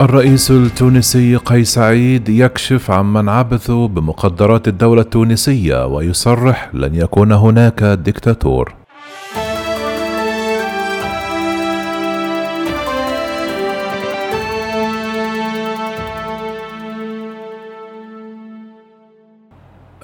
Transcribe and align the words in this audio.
الرئيس 0.00 0.50
التونسي 0.50 1.36
قيس 1.36 1.74
سعيد 1.74 2.28
يكشف 2.28 2.90
عمن 2.90 3.28
عبثوا 3.28 3.88
بمقدرات 3.88 4.68
الدولة 4.68 5.02
التونسية 5.02 5.86
ويصرح 5.86 6.70
لن 6.74 6.94
يكون 6.94 7.32
هناك 7.32 7.82
ديكتاتور. 7.82 8.74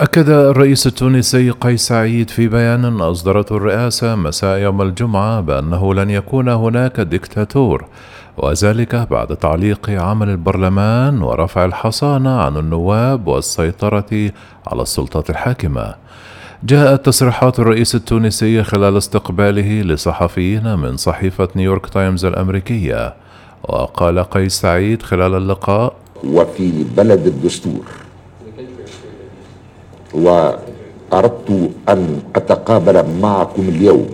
أكد 0.01 0.29
الرئيس 0.29 0.87
التونسي 0.87 1.51
قيس 1.51 1.87
سعيد 1.87 2.31
في 2.31 2.49
بيان 2.49 3.01
أصدرته 3.01 3.57
الرئاسة 3.57 4.15
مساء 4.15 4.59
يوم 4.59 4.83
الجمعة 4.83 5.41
بأنه 5.41 5.95
لن 5.95 6.11
يكون 6.11 6.49
هناك 6.49 7.01
ديكتاتور 7.01 7.85
وذلك 8.37 8.95
بعد 8.95 9.37
تعليق 9.37 9.91
عمل 9.91 10.29
البرلمان 10.29 11.23
ورفع 11.23 11.65
الحصانة 11.65 12.41
عن 12.41 12.57
النواب 12.57 13.27
والسيطرة 13.27 14.31
على 14.67 14.83
السلطات 14.83 15.31
الحاكمة. 15.31 15.95
جاءت 16.65 17.07
تصريحات 17.07 17.59
الرئيس 17.59 17.95
التونسي 17.95 18.63
خلال 18.63 18.97
استقباله 18.97 19.83
لصحفيين 19.83 20.79
من 20.79 20.97
صحيفة 20.97 21.49
نيويورك 21.57 21.87
تايمز 21.87 22.25
الأمريكية 22.25 23.15
وقال 23.63 24.19
قيس 24.19 24.61
سعيد 24.61 25.03
خلال 25.03 25.35
اللقاء 25.35 25.95
وفي 26.25 26.85
بلد 26.97 27.27
الدستور 27.27 28.04
وأردت 30.15 31.71
أن 31.89 32.19
أتقابل 32.37 33.05
معكم 33.23 33.63
اليوم 33.69 34.07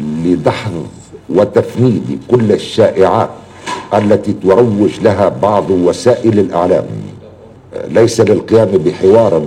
لدحض 0.00 0.72
وتفنيد 1.28 2.18
كل 2.30 2.52
الشائعات 2.52 3.30
التي 3.94 4.32
تروج 4.32 5.00
لها 5.02 5.28
بعض 5.28 5.70
وسائل 5.70 6.38
الإعلام. 6.38 6.84
ليس 7.88 8.20
للقيام 8.20 8.68
بحوار 8.68 9.42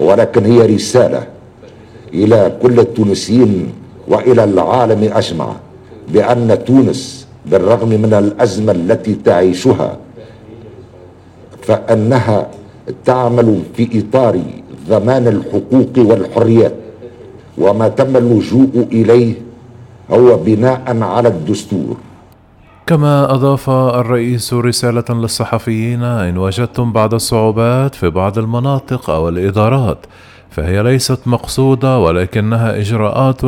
ولكن 0.00 0.44
هي 0.44 0.66
رسالة 0.74 1.26
إلى 2.14 2.52
كل 2.62 2.80
التونسيين 2.80 3.72
وإلى 4.08 4.44
العالم 4.44 5.10
أجمع 5.12 5.52
بأن 6.08 6.64
تونس 6.64 7.26
بالرغم 7.46 7.88
من 7.88 8.14
الأزمة 8.14 8.72
التي 8.72 9.14
تعيشها 9.14 9.96
فأنها 11.62 12.46
تعمل 13.04 13.62
في 13.76 13.98
إطار 13.98 14.40
ضمان 14.88 15.28
الحقوق 15.28 15.92
والحريات 15.96 16.74
وما 17.58 17.88
تم 17.88 18.16
اللجوء 18.16 18.88
إليه 18.92 19.34
هو 20.10 20.36
بناء 20.36 21.02
على 21.02 21.28
الدستور. 21.28 21.96
كما 22.86 23.34
أضاف 23.34 23.70
الرئيس 23.70 24.54
رسالة 24.54 25.04
للصحفيين 25.10 26.02
إن 26.02 26.38
وجدتم 26.38 26.92
بعض 26.92 27.14
الصعوبات 27.14 27.94
في 27.94 28.10
بعض 28.10 28.38
المناطق 28.38 29.10
أو 29.10 29.28
الإدارات 29.28 29.98
فهي 30.50 30.82
ليست 30.82 31.18
مقصودة 31.26 31.98
ولكنها 31.98 32.78
إجراءات 32.78 33.40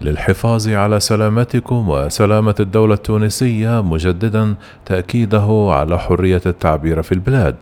للحفاظ 0.00 0.68
على 0.68 1.00
سلامتكم 1.00 1.88
وسلامة 1.88 2.54
الدولة 2.60 2.94
التونسية 2.94 3.82
مجددا 3.82 4.54
تأكيده 4.86 5.68
على 5.70 5.98
حرية 5.98 6.42
التعبير 6.46 7.02
في 7.02 7.12
البلاد. 7.12 7.56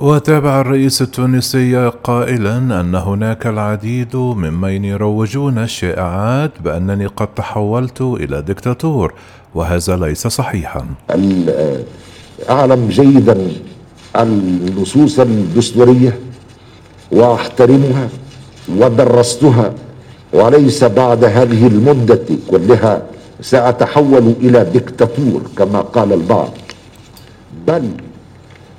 وتابع 0.00 0.60
الرئيس 0.60 1.02
التونسي 1.02 1.90
قائلا 2.04 2.56
أن 2.80 2.94
هناك 2.94 3.46
العديد 3.46 4.16
ممن 4.16 4.84
يروجون 4.84 5.58
الشائعات 5.58 6.50
بأنني 6.64 7.06
قد 7.06 7.26
تحولت 7.26 8.00
إلى 8.00 8.42
دكتاتور 8.42 9.14
وهذا 9.54 9.96
ليس 9.96 10.26
صحيحا. 10.26 10.86
أعلم 12.50 12.88
جيدا 12.88 13.48
النصوص 14.16 15.20
الدستوريه 15.20 16.18
وأحترمها 17.12 18.08
ودرستها 18.76 19.74
وليس 20.32 20.84
بعد 20.84 21.24
هذه 21.24 21.66
المدة 21.66 22.26
كلها 22.50 23.02
سأتحول 23.40 24.34
إلى 24.40 24.64
دكتاتور 24.64 25.42
كما 25.58 25.80
قال 25.80 26.12
البعض 26.12 26.50
بل 27.66 27.90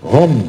هم 0.06 0.44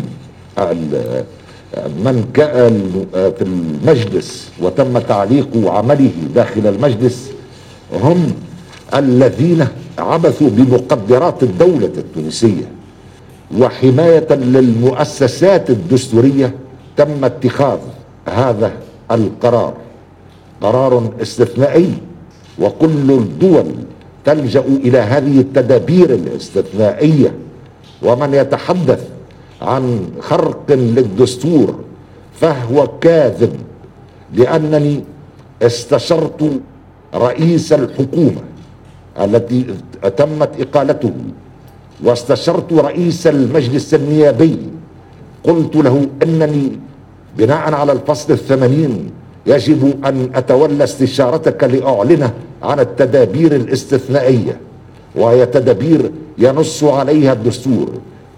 من 2.05 2.31
كان 2.35 2.91
في 3.13 3.43
المجلس 3.43 4.51
وتم 4.61 4.99
تعليق 4.99 5.49
عمله 5.65 6.11
داخل 6.35 6.67
المجلس 6.67 7.31
هم 8.03 8.33
الذين 8.95 9.67
عبثوا 9.99 10.49
بمقدرات 10.51 11.43
الدولة 11.43 11.93
التونسية 11.99 12.69
وحماية 13.59 14.27
للمؤسسات 14.31 15.71
الدستورية 15.71 16.55
تم 16.97 17.25
اتخاذ 17.25 17.79
هذا 18.29 18.73
القرار. 19.11 19.75
قرار 20.61 21.11
استثنائي 21.23 21.95
وكل 22.59 23.11
الدول 23.11 23.67
تلجأ 24.25 24.61
إلى 24.61 24.99
هذه 24.99 25.41
التدابير 25.41 26.15
الاستثنائية. 26.15 27.35
ومن 28.03 28.35
يتحدث 28.35 29.09
عن 29.63 30.09
خرق 30.21 30.65
للدستور 30.69 31.75
فهو 32.41 32.89
كاذب 33.01 33.53
لأنني 34.35 35.05
استشرت 35.63 36.51
رئيس 37.15 37.73
الحكومة 37.73 38.43
التي 39.21 39.67
تمت 40.17 40.51
إقالته 40.61 41.13
واستشرت 42.05 42.73
رئيس 42.73 43.27
المجلس 43.27 43.95
النيابي. 43.95 44.59
قلت 45.45 45.77
له 45.77 46.07
إنني 46.23 46.79
بناء 47.39 47.75
على 47.75 47.93
الفصل 47.93 48.33
الثمانين 48.33 49.11
يجب 49.47 50.07
أن 50.07 50.31
أتولى 50.35 50.85
استشارتك 50.85 51.65
لاعلن 51.65 52.31
عن 52.63 52.81
التدابير 52.81 53.57
الاستثنائية 53.57 54.61
وهي 55.15 55.47
تدابير 55.47 56.11
ينص 56.39 56.85
عليها 56.85 57.33
الدستور. 57.33 57.89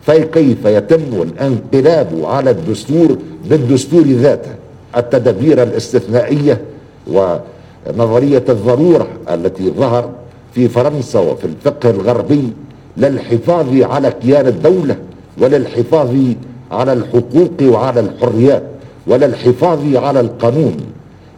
فكيف 0.07 0.65
يتم 0.65 1.23
الانقلاب 1.23 2.09
على 2.25 2.51
الدستور 2.51 3.19
بالدستور 3.51 4.03
ذاته؟ 4.03 4.51
التدابير 4.97 5.63
الاستثنائية 5.63 6.61
ونظرية 7.07 8.45
الضرورة 8.49 9.07
التي 9.31 9.71
ظهر 9.71 10.11
في 10.55 10.69
فرنسا 10.69 11.19
وفي 11.19 11.45
الفقه 11.45 11.91
الغربي 11.91 12.53
للحفاظ 12.97 13.77
على 13.81 14.11
كيان 14.23 14.47
الدولة 14.47 14.97
وللحفاظ 15.39 16.17
على 16.71 16.93
الحقوق 16.93 17.63
وعلى 17.63 18.01
الحريات 18.01 18.63
وللحفاظ 19.07 19.97
على 19.97 20.21
القانون. 20.21 20.77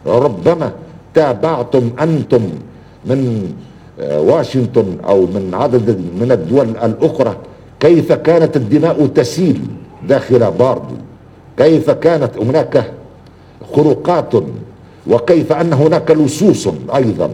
ربما 0.05 0.71
تابعتم 1.13 1.89
أنتم 2.01 2.41
من 3.05 3.51
واشنطن 3.99 4.97
أو 5.07 5.21
من 5.21 5.49
عدد 5.53 6.01
من 6.21 6.31
الدول 6.31 6.69
الأخرى 6.69 7.35
كيف 7.79 8.11
كانت 8.13 8.57
الدماء 8.57 9.05
تسيل 9.05 9.61
داخل 10.07 10.51
باردو 10.51 10.95
كيف 11.57 11.89
كانت 11.91 12.37
هناك 12.37 12.91
خروقات؟ 13.73 14.33
وكيف 15.07 15.53
أن 15.53 15.73
هناك 15.73 16.11
لصوص 16.11 16.67
أيضا 16.95 17.31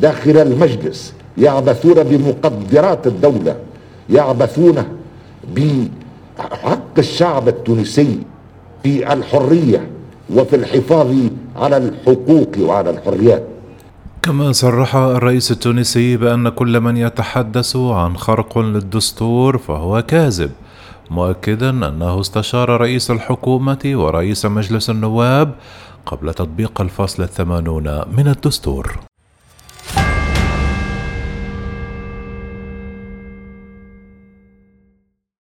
داخل 0.00 0.36
المجلس 0.36 1.12
يعبثون 1.38 1.94
بمقدرات 2.02 3.06
الدولة 3.06 3.56
يعبثون 4.10 4.82
بحق 5.56 6.98
الشعب 6.98 7.48
التونسي 7.48 8.18
في 8.82 9.12
الحرية 9.12 9.86
وفي 10.34 10.56
الحفاظ 10.56 11.14
على 11.56 11.76
الحقوق 11.76 12.48
وعلى 12.60 12.90
الحريات. 12.90 13.42
كما 14.26 14.52
صرح 14.52 14.96
الرئيس 14.96 15.50
التونسي 15.50 16.16
بأن 16.16 16.48
كل 16.48 16.80
من 16.80 16.96
يتحدث 16.96 17.76
عن 17.76 18.16
خرق 18.16 18.58
للدستور 18.58 19.58
فهو 19.58 20.02
كاذب 20.02 20.50
مؤكدا 21.10 21.70
أنه 21.70 22.20
استشار 22.20 22.80
رئيس 22.80 23.10
الحكومة 23.10 23.78
ورئيس 23.84 24.46
مجلس 24.46 24.90
النواب 24.90 25.54
قبل 26.06 26.34
تطبيق 26.34 26.80
الفصل 26.80 27.22
الثمانون 27.22 28.02
من 28.12 28.28
الدستور. 28.28 28.98